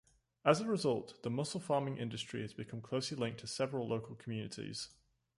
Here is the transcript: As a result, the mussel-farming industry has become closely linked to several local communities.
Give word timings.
As 0.43 0.59
a 0.59 0.65
result, 0.65 1.21
the 1.21 1.29
mussel-farming 1.29 1.97
industry 1.99 2.41
has 2.41 2.55
become 2.55 2.81
closely 2.81 3.15
linked 3.17 3.39
to 3.41 3.45
several 3.45 3.87
local 3.87 4.15
communities. 4.15 4.89